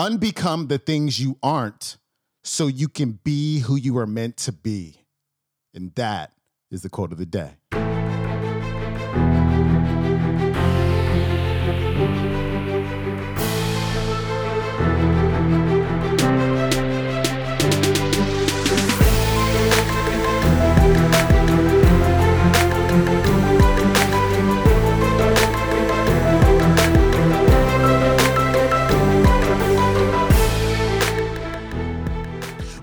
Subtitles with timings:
[0.00, 1.98] Unbecome the things you aren't
[2.42, 5.04] so you can be who you are meant to be.
[5.74, 6.32] And that
[6.70, 7.59] is the quote of the day.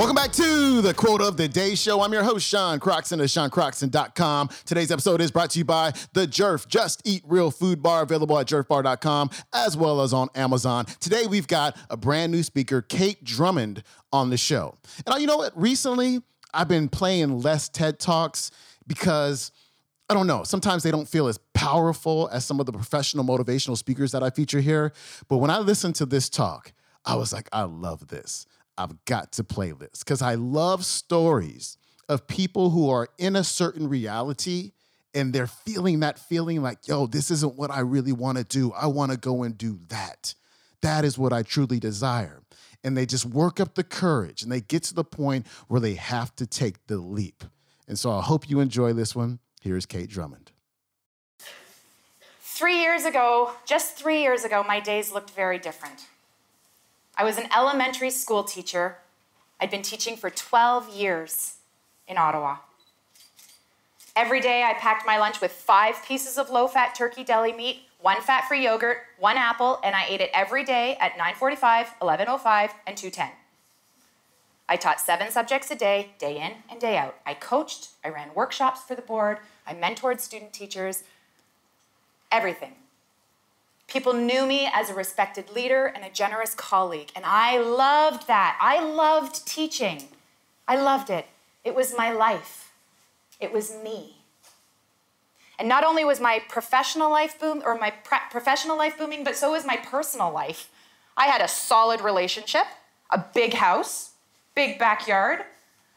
[0.00, 2.00] Welcome back to the Quote of the Day Show.
[2.00, 4.48] I'm your host, Sean Croxton of SeanCroxton.com.
[4.64, 8.38] Today's episode is brought to you by the Jerf Just Eat Real Food Bar, available
[8.38, 10.86] at jerfbar.com as well as on Amazon.
[11.00, 14.78] Today we've got a brand new speaker, Kate Drummond, on the show.
[15.04, 15.52] And uh, you know what?
[15.54, 16.22] Recently,
[16.54, 18.50] I've been playing less TED Talks
[18.86, 19.52] because
[20.08, 20.44] I don't know.
[20.44, 24.30] Sometimes they don't feel as powerful as some of the professional motivational speakers that I
[24.30, 24.94] feature here.
[25.28, 26.72] But when I listened to this talk,
[27.04, 28.46] I was like, I love this.
[28.80, 31.76] I've got to play this because I love stories
[32.08, 34.72] of people who are in a certain reality
[35.14, 38.72] and they're feeling that feeling like, yo, this isn't what I really want to do.
[38.72, 40.34] I want to go and do that.
[40.82, 42.40] That is what I truly desire.
[42.82, 45.94] And they just work up the courage and they get to the point where they
[45.94, 47.44] have to take the leap.
[47.86, 49.40] And so I hope you enjoy this one.
[49.60, 50.52] Here's Kate Drummond.
[52.40, 56.06] Three years ago, just three years ago, my days looked very different.
[57.20, 58.96] I was an elementary school teacher.
[59.60, 61.56] I'd been teaching for 12 years
[62.08, 62.56] in Ottawa.
[64.16, 68.22] Every day I packed my lunch with five pieces of low-fat turkey deli meat, one
[68.22, 73.32] fat-free yogurt, one apple, and I ate it every day at 9:45, 11:05, and 2:10.
[74.66, 77.16] I taught seven subjects a day, day in and day out.
[77.26, 81.04] I coached, I ran workshops for the board, I mentored student teachers,
[82.32, 82.76] everything.
[83.90, 88.56] People knew me as a respected leader and a generous colleague, and I loved that.
[88.60, 90.04] I loved teaching.
[90.68, 91.26] I loved it.
[91.64, 92.72] It was my life.
[93.40, 94.18] It was me.
[95.58, 97.90] And not only was my professional life boom or my
[98.30, 100.70] professional life booming, but so was my personal life.
[101.16, 102.66] I had a solid relationship,
[103.10, 104.12] a big house,
[104.54, 105.40] big backyard,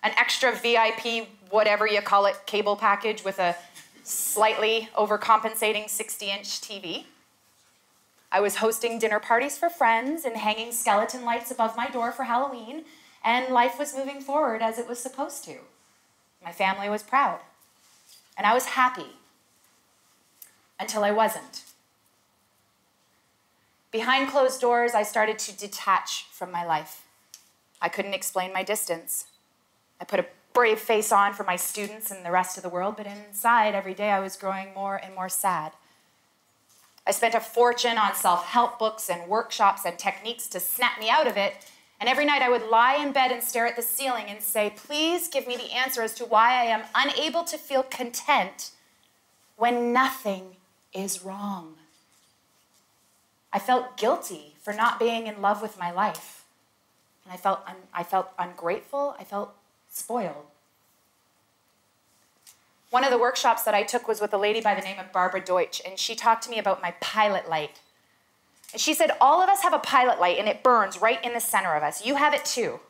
[0.02, 3.56] an extra VIP, whatever you call it, cable package with a
[4.04, 7.06] slightly overcompensating 60 inch TV.
[8.34, 12.24] I was hosting dinner parties for friends and hanging skeleton lights above my door for
[12.24, 12.84] Halloween,
[13.24, 15.58] and life was moving forward as it was supposed to.
[16.44, 17.42] My family was proud,
[18.36, 19.18] and I was happy
[20.80, 21.64] until I wasn't.
[23.92, 27.06] Behind closed doors, I started to detach from my life.
[27.80, 29.28] I couldn't explain my distance.
[30.02, 32.98] I put a brave face on for my students and the rest of the world,
[32.98, 35.74] but inside, every day I was growing more and more sad.
[37.06, 41.10] I spent a fortune on self help books and workshops and techniques to snap me
[41.10, 41.56] out of it.
[42.00, 44.74] And every night I would lie in bed and stare at the ceiling and say,
[44.76, 48.72] Please give me the answer as to why I am unable to feel content
[49.58, 50.58] when nothing
[50.94, 51.76] is wrong.
[53.52, 56.44] I felt guilty for not being in love with my life.
[57.24, 59.16] And I felt, un- I felt ungrateful.
[59.20, 59.54] I felt
[59.90, 60.46] spoiled.
[62.94, 65.12] One of the workshops that I took was with a lady by the name of
[65.12, 67.80] Barbara Deutsch, and she talked to me about my pilot light.
[68.72, 71.34] And she said, All of us have a pilot light, and it burns right in
[71.34, 72.06] the center of us.
[72.06, 72.82] You have it too.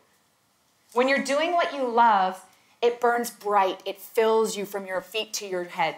[0.92, 2.44] When you're doing what you love,
[2.82, 5.96] it burns bright, it fills you from your feet to your head.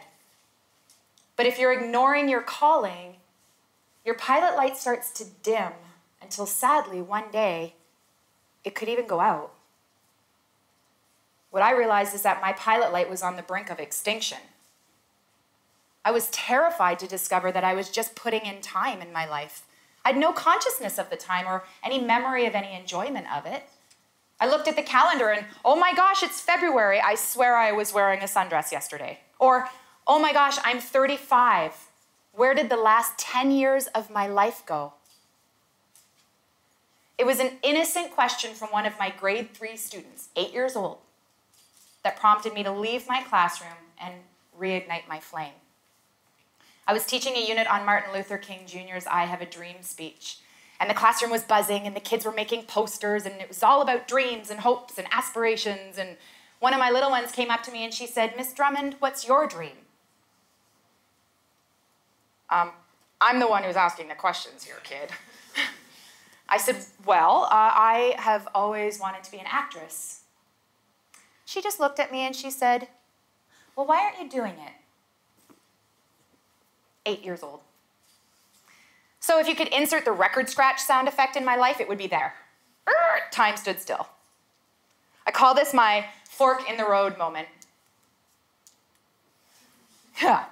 [1.35, 3.15] But if you're ignoring your calling,
[4.05, 5.71] your pilot light starts to dim
[6.21, 7.73] until sadly, one day,
[8.63, 9.54] it could even go out.
[11.55, 14.39] What I realized is that my pilot light was on the brink of extinction.
[16.03, 19.65] I was terrified to discover that I was just putting in time in my life.
[20.03, 23.69] I had no consciousness of the time or any memory of any enjoyment of it.
[24.37, 26.99] I looked at the calendar and, oh my gosh, it's February.
[26.99, 29.21] I swear I was wearing a sundress yesterday.
[29.39, 29.69] Or,
[30.05, 31.87] oh my gosh, I'm 35.
[32.33, 34.95] Where did the last 10 years of my life go?
[37.17, 40.97] It was an innocent question from one of my grade three students, eight years old
[42.05, 44.13] that prompted me to leave my classroom and
[44.57, 45.55] reignite my flame.
[46.87, 50.37] I was teaching a unit on Martin Luther King Jr.'s I Have a Dream speech.
[50.79, 53.81] And the classroom was buzzing, and the kids were making posters, and it was all
[53.81, 55.97] about dreams and hopes and aspirations.
[55.97, 56.17] And
[56.59, 59.27] one of my little ones came up to me and she said, Miss Drummond, what's
[59.27, 59.77] your dream?
[62.51, 62.69] Um,
[63.19, 65.09] I'm the one who's asking the questions here, kid.
[66.49, 70.24] I said, Well, uh, I have always wanted to be an actress.
[71.45, 72.87] She just looked at me and she said,
[73.75, 74.73] Well, why aren't you doing it?
[77.05, 77.61] Eight years old.
[79.19, 81.97] So if you could insert the record scratch sound effect in my life, it would
[81.97, 82.33] be there.
[83.31, 84.07] Time stood still.
[85.25, 87.47] I call this my fork in the road moment.
[90.21, 90.45] Yeah.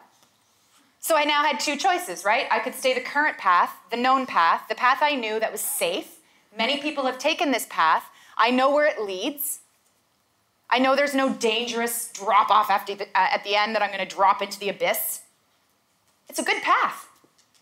[0.99, 2.47] So I now had two choices, right?
[2.49, 5.61] I could stay the current path, the known path, the path I knew that was
[5.61, 6.19] safe.
[6.57, 8.05] Many people have taken this path.
[8.37, 9.59] I know where it leads.
[10.73, 14.15] I know there's no dangerous drop off uh, at the end that I'm going to
[14.15, 15.21] drop into the abyss.
[16.27, 17.07] It's a good path.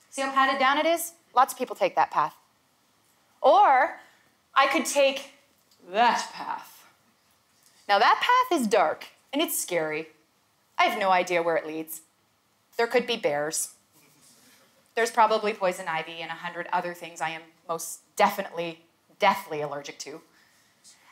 [0.10, 1.12] See how padded down it is?
[1.36, 2.34] Lots of people take that path.
[3.42, 3.98] Or
[4.56, 5.32] I could take
[5.92, 6.86] that path.
[7.90, 10.08] Now, that path is dark and it's scary.
[10.78, 12.04] I have no idea where it leads.
[12.78, 13.74] There could be bears.
[14.96, 18.80] There's probably poison ivy and a hundred other things I am most definitely,
[19.20, 20.22] deathly allergic to.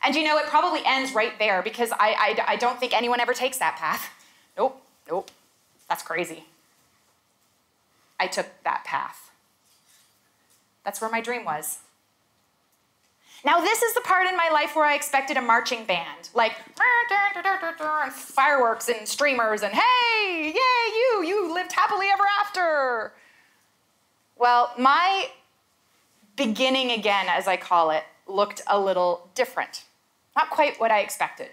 [0.04, 3.20] And you know, it probably ends right there because I, I, I don't think anyone
[3.20, 4.10] ever takes that path.
[4.58, 5.32] Nope, nope,
[5.88, 6.46] that's crazy.
[8.20, 9.32] I took that path.
[10.84, 11.80] That's where my dream was.
[13.46, 16.54] Now, this is the part in my life where I expected a marching band, like
[18.04, 23.14] and fireworks and streamers, and hey, yay, you, you lived happily ever after.
[24.38, 25.30] Well, my
[26.36, 29.84] beginning again, as I call it, looked a little different.
[30.40, 31.50] Not quite what I expected.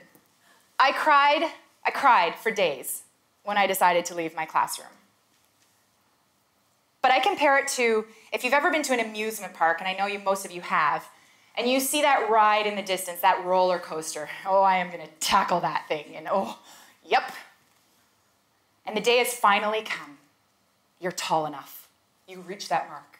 [0.78, 1.50] I cried,
[1.84, 3.02] I cried for days
[3.42, 4.94] when I decided to leave my classroom.
[7.02, 9.94] But I compare it to if you've ever been to an amusement park, and I
[9.94, 11.08] know you most of you have,
[11.58, 14.28] and you see that ride in the distance, that roller coaster.
[14.46, 16.14] Oh, I am going to tackle that thing.
[16.14, 16.56] And oh,
[17.04, 17.32] yep.
[18.86, 20.18] And the day has finally come.
[21.00, 21.88] You're tall enough.
[22.28, 23.18] You reach that mark.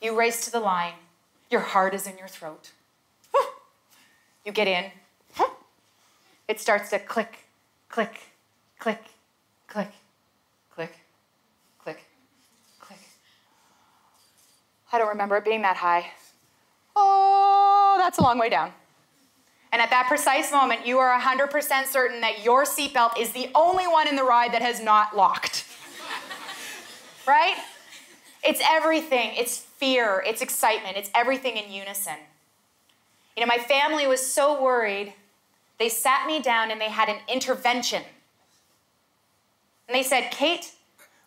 [0.00, 0.94] You race to the line.
[1.50, 2.70] Your heart is in your throat.
[4.44, 4.90] You get in.
[6.48, 7.44] It starts to click,
[7.88, 8.20] click,
[8.78, 9.02] click,
[9.68, 9.92] click,
[10.74, 10.92] click,
[11.78, 12.04] click,
[12.80, 12.98] click.
[14.92, 16.10] I don't remember it being that high
[16.96, 18.72] oh, that's a long way down.
[19.72, 23.86] And at that precise moment, you are 100% certain that your seatbelt is the only
[23.86, 25.64] one in the ride that has not locked.
[27.26, 27.56] right?
[28.42, 29.32] It's everything.
[29.34, 32.16] It's fear, it's excitement, it's everything in unison.
[33.40, 35.14] You know, my family was so worried,
[35.78, 38.02] they sat me down and they had an intervention.
[39.88, 40.72] And they said, Kate,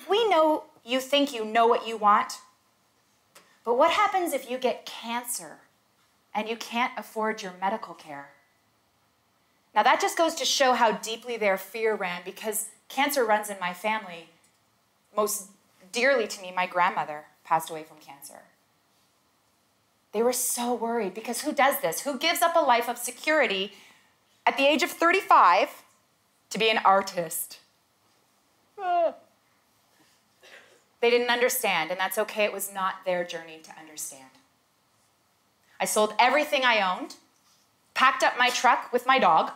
[0.08, 2.34] we know you think you know what you want,
[3.66, 5.62] but what happens if you get cancer
[6.36, 8.30] and you can't afford your medical care?
[9.74, 13.58] Now, that just goes to show how deeply their fear ran because cancer runs in
[13.60, 14.30] my family.
[15.18, 15.48] Most
[15.92, 18.44] dearly to me, my grandmother passed away from cancer.
[20.14, 22.02] They were so worried because who does this?
[22.02, 23.74] Who gives up a life of security
[24.46, 25.84] at the age of 35
[26.52, 27.60] to be an artist?
[31.02, 32.46] They didn't understand, and that's okay.
[32.46, 34.30] It was not their journey to understand.
[35.78, 37.16] I sold everything I owned,
[37.94, 39.52] packed up my truck with my dog,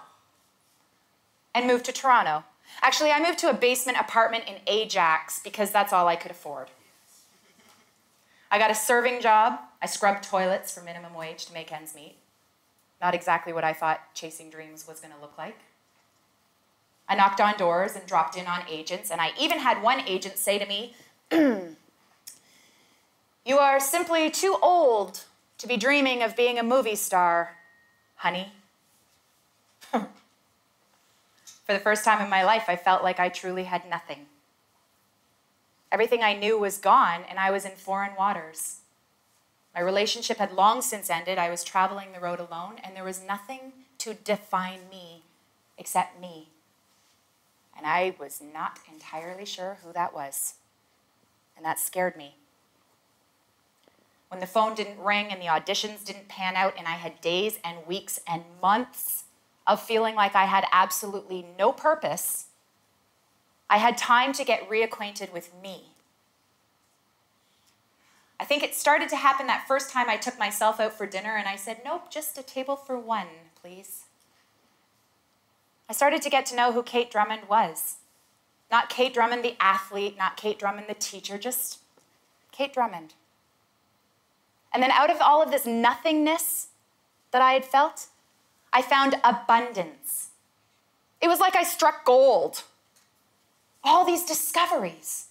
[1.56, 2.44] and moved to Toronto.
[2.82, 6.68] Actually, I moved to a basement apartment in Ajax because that's all I could afford.
[8.52, 9.58] I got a serving job.
[9.82, 12.16] I scrubbed toilets for minimum wage to make ends meet.
[13.02, 15.60] Not exactly what I thought chasing dreams was going to look like.
[17.08, 20.38] I knocked on doors and dropped in on agents, and I even had one agent
[20.38, 20.94] say to me,
[23.46, 25.24] you are simply too old
[25.60, 27.56] to be dreaming of being a movie star,
[28.16, 28.52] honey.
[29.92, 30.08] For
[31.68, 34.26] the first time in my life, I felt like I truly had nothing.
[35.92, 38.80] Everything I knew was gone, and I was in foreign waters.
[39.78, 41.38] My relationship had long since ended.
[41.38, 45.22] I was traveling the road alone, and there was nothing to define me
[45.78, 46.48] except me.
[47.78, 50.56] And I was not entirely sure who that was
[51.56, 52.38] and that scared me.
[54.30, 57.60] When the phone didn't ring and the auditions didn't pan out, and I had days
[57.64, 59.26] and weeks and months
[59.68, 62.48] of feeling like I had absolutely no purpose,
[63.70, 65.92] I had time to get reacquainted with me.
[68.40, 71.36] I think it started to happen that first time I took myself out for dinner
[71.38, 73.28] and I said, Nope, just a table for one,
[73.60, 74.06] please.
[75.90, 77.96] I started to get to know who Kate Drummond was.
[78.70, 81.80] Not Kate Drummond, the athlete, not Kate Drummond, the teacher, just
[82.52, 83.14] Kate Drummond.
[84.74, 86.68] And then out of all of this nothingness
[87.32, 88.08] that I had felt,
[88.74, 90.30] I found abundance.
[91.22, 92.64] It was like I struck gold.
[93.84, 95.28] All these discoveries.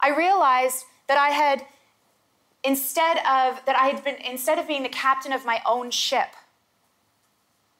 [0.00, 1.66] I realized that I had
[2.62, 6.28] instead of that I had been instead of being the captain of my own ship,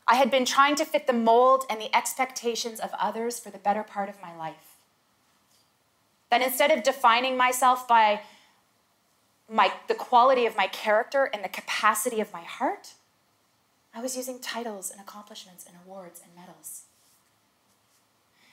[0.05, 3.59] I had been trying to fit the mold and the expectations of others for the
[3.59, 4.79] better part of my life.
[6.31, 8.23] That instead of defining myself by
[9.49, 12.95] my, the quality of my character and the capacity of my heart,
[13.95, 16.83] I was using titles and accomplishments and awards and medals.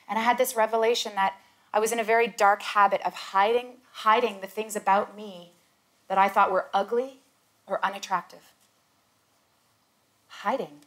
[0.08, 1.34] And I had this revelation that
[1.74, 5.51] I was in a very dark habit of hiding, hiding the things about me
[6.08, 7.22] that I thought were ugly
[7.66, 8.54] or unattractive.
[10.27, 10.82] Hiding.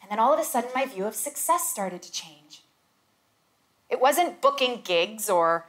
[0.00, 2.62] And then all of a sudden, my view of success started to change.
[3.90, 5.66] It wasn't booking gigs or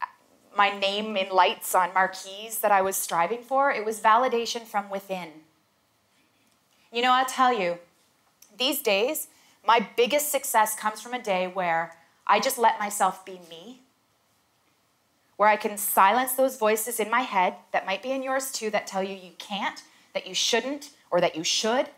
[0.00, 0.06] uh,
[0.56, 4.90] my name in lights on marquees that I was striving for, it was validation from
[4.90, 5.30] within.
[6.92, 7.78] You know, I'll tell you,
[8.56, 9.26] these days,
[9.66, 11.96] my biggest success comes from a day where
[12.28, 13.80] I just let myself be me,
[15.36, 18.70] where I can silence those voices in my head that might be in yours too
[18.70, 21.88] that tell you you can't, that you shouldn't, or that you should.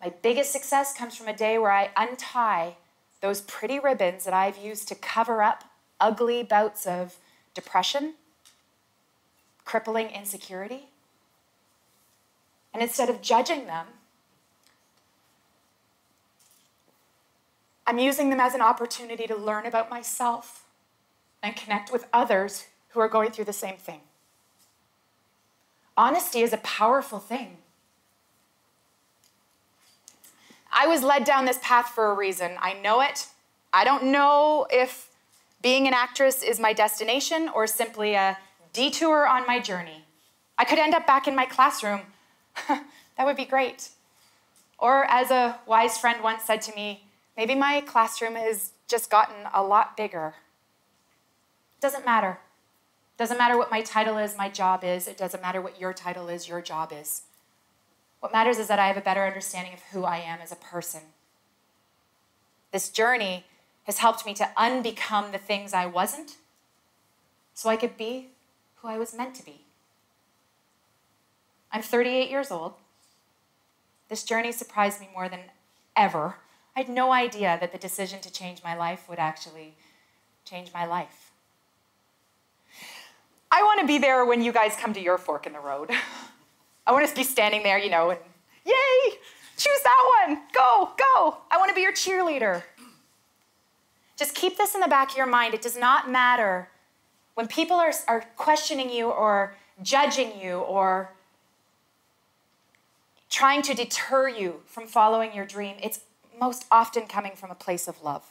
[0.00, 2.76] My biggest success comes from a day where I untie
[3.20, 5.64] those pretty ribbons that I've used to cover up
[6.00, 7.16] ugly bouts of
[7.52, 8.14] depression,
[9.64, 10.88] crippling insecurity.
[12.72, 13.86] And instead of judging them,
[17.86, 20.67] I'm using them as an opportunity to learn about myself
[21.42, 24.00] and connect with others who are going through the same thing.
[25.96, 27.58] Honesty is a powerful thing.
[30.72, 32.52] I was led down this path for a reason.
[32.60, 33.26] I know it.
[33.72, 35.08] I don't know if
[35.60, 38.38] being an actress is my destination or simply a
[38.72, 40.04] detour on my journey.
[40.56, 42.02] I could end up back in my classroom.
[42.68, 43.90] that would be great.
[44.78, 47.04] Or, as a wise friend once said to me,
[47.36, 50.34] maybe my classroom has just gotten a lot bigger.
[51.80, 52.38] Doesn't matter.
[53.16, 55.08] Doesn't matter what my title is, my job is.
[55.08, 57.22] It doesn't matter what your title is, your job is.
[58.20, 60.56] What matters is that I have a better understanding of who I am as a
[60.56, 61.00] person.
[62.72, 63.44] This journey
[63.84, 66.36] has helped me to unbecome the things I wasn't
[67.54, 68.28] so I could be
[68.76, 69.62] who I was meant to be.
[71.72, 72.74] I'm 38 years old.
[74.08, 75.40] This journey surprised me more than
[75.96, 76.36] ever.
[76.76, 79.74] I had no idea that the decision to change my life would actually
[80.44, 81.27] change my life.
[83.50, 85.90] I want to be there when you guys come to your fork in the road.
[86.86, 88.20] I want to be standing there, you know, and
[88.64, 89.18] yay,
[89.56, 91.38] choose that one, go, go.
[91.50, 92.62] I want to be your cheerleader.
[94.16, 95.54] Just keep this in the back of your mind.
[95.54, 96.68] It does not matter
[97.34, 101.12] when people are, are questioning you or judging you or
[103.30, 106.00] trying to deter you from following your dream, it's
[106.40, 108.24] most often coming from a place of love.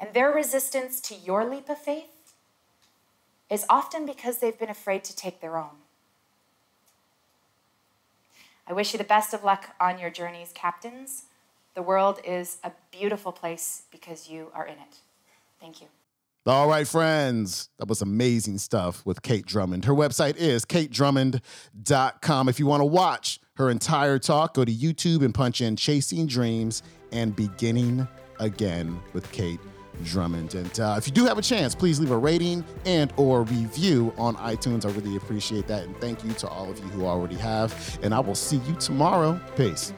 [0.00, 2.10] And their resistance to your leap of faith
[3.50, 5.76] is often because they've been afraid to take their own.
[8.66, 11.24] I wish you the best of luck on your journeys, captains.
[11.74, 14.98] The world is a beautiful place because you are in it.
[15.60, 15.86] Thank you.
[16.46, 17.68] All right, friends.
[17.78, 19.84] That was amazing stuff with Kate Drummond.
[19.84, 22.48] Her website is katedrummond.com.
[22.48, 26.26] If you want to watch her entire talk, go to YouTube and punch in Chasing
[26.26, 28.06] Dreams and Beginning
[28.40, 29.60] Again with Kate
[30.04, 30.54] Drummond.
[30.54, 34.12] And uh, if you do have a chance, please leave a rating and or review
[34.16, 34.84] on iTunes.
[34.86, 35.84] I really appreciate that.
[35.84, 37.98] And thank you to all of you who already have.
[38.02, 39.40] And I will see you tomorrow.
[39.56, 39.92] Peace.